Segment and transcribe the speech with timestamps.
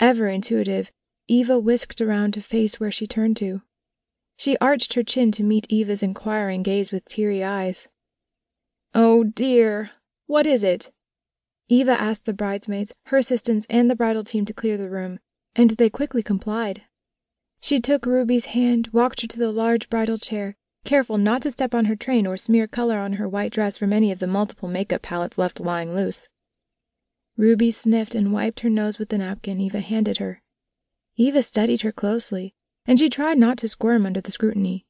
[0.00, 0.90] Ever intuitive,
[1.28, 3.60] Eva whisked around to face where she turned to.
[4.38, 7.86] She arched her chin to meet Eva's inquiring gaze with teary eyes.
[8.94, 9.90] Oh dear,
[10.26, 10.90] what is it?
[11.68, 15.20] Eva asked the bridesmaids, her assistants, and the bridal team to clear the room,
[15.54, 16.82] and they quickly complied.
[17.60, 21.74] She took Ruby's hand, walked her to the large bridal chair, careful not to step
[21.74, 24.68] on her train or smear color on her white dress from any of the multiple
[24.68, 26.30] makeup palettes left lying loose.
[27.40, 30.42] Ruby sniffed and wiped her nose with the napkin Eva handed her.
[31.16, 32.52] Eva studied her closely,
[32.84, 34.84] and she tried not to squirm under the scrutiny.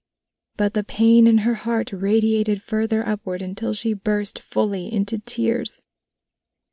[0.56, 5.80] But the pain in her heart radiated further upward until she burst fully into tears.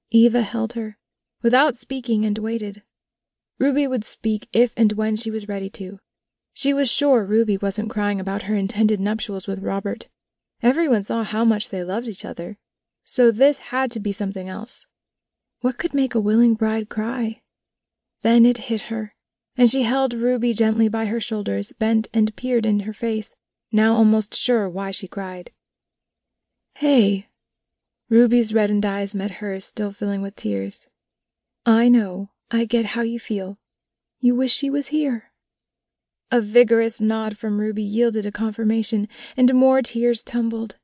[0.10, 0.98] Eva held her,
[1.44, 2.82] without speaking, and waited.
[3.60, 6.00] Ruby would speak if and when she was ready to.
[6.56, 10.08] She was sure Ruby wasn't crying about her intended nuptials with Robert.
[10.64, 12.58] Everyone saw how much they loved each other.
[13.04, 14.87] So this had to be something else.
[15.68, 17.42] What could make a willing bride cry?
[18.22, 19.14] Then it hit her,
[19.58, 23.36] and she held Ruby gently by her shoulders, bent and peered in her face,
[23.70, 25.52] now almost sure why she cried.
[26.76, 27.28] Hey!
[28.10, 30.88] Ruby's reddened eyes met hers, still filling with tears.
[31.66, 32.30] I know.
[32.50, 33.58] I get how you feel.
[34.22, 35.34] You wish she was here.
[36.32, 40.78] A vigorous nod from Ruby yielded a confirmation, and more tears tumbled.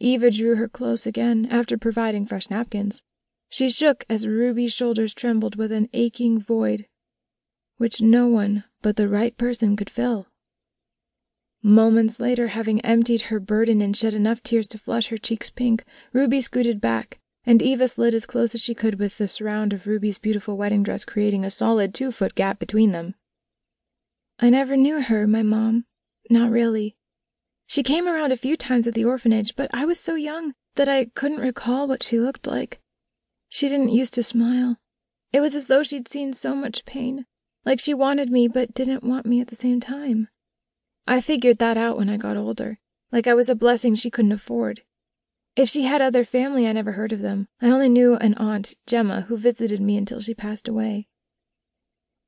[0.00, 3.02] Eva drew her close again, after providing fresh napkins.
[3.48, 6.86] She shook as Ruby's shoulders trembled with an aching void,
[7.76, 10.26] which no one but the right person could fill.
[11.62, 15.84] Moments later, having emptied her burden and shed enough tears to flush her cheeks pink,
[16.12, 19.86] Ruby scooted back, and Eva slid as close as she could with the surround of
[19.86, 23.14] Ruby's beautiful wedding dress creating a solid two foot gap between them.
[24.38, 25.86] I never knew her, my mom.
[26.28, 26.96] Not really.
[27.66, 30.88] She came around a few times at the orphanage, but I was so young that
[30.88, 32.80] I couldn't recall what she looked like.
[33.48, 34.78] She didn't used to smile.
[35.32, 37.26] It was as though she'd seen so much pain,
[37.64, 40.28] like she wanted me but didn't want me at the same time.
[41.06, 42.78] I figured that out when I got older,
[43.12, 44.82] like I was a blessing she couldn't afford.
[45.54, 47.48] If she had other family, I never heard of them.
[47.62, 51.06] I only knew an aunt, Gemma, who visited me until she passed away.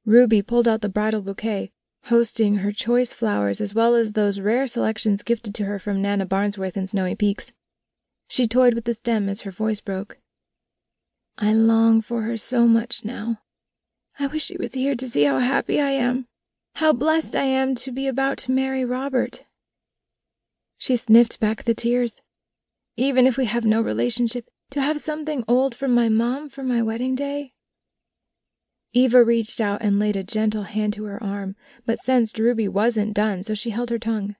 [0.06, 1.70] Ruby pulled out the bridal bouquet,
[2.04, 6.24] hosting her choice flowers as well as those rare selections gifted to her from Nana
[6.24, 7.52] Barnsworth in Snowy Peaks.
[8.28, 10.18] She toyed with the stem as her voice broke.
[11.38, 13.38] I long for her so much now.
[14.18, 16.26] I wish she was here to see how happy I am,
[16.74, 19.44] how blessed I am to be about to marry Robert.
[20.76, 22.20] She sniffed back the tears
[22.98, 26.82] even if we have no relationship, to have something old from my mom for my
[26.82, 27.52] wedding day?
[28.92, 31.54] Eva reached out and laid a gentle hand to her arm,
[31.86, 34.34] but sensed Ruby wasn't done, so she held her tongue.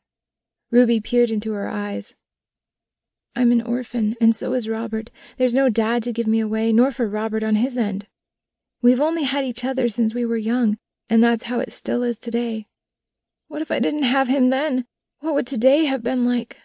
[0.72, 2.16] Ruby peered into her eyes.
[3.38, 5.12] I'm an orphan, and so is Robert.
[5.37, 8.09] There's no dad to give me away, nor for Robert on his end.
[8.82, 10.76] We've only had each other since we were young,
[11.09, 12.66] and that's how it still is today.
[13.47, 14.87] What if I didn't have him then?
[15.21, 16.59] What would today have been like?